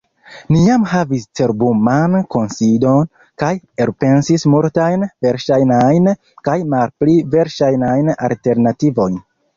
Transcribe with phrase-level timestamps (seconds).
[0.53, 3.11] Ni jam havis cerbuman kunsidon
[3.43, 3.51] kaj
[3.85, 6.11] elpensis multajn verŝajnajn
[6.49, 9.23] kaj malpli verŝajnajn alternativojn.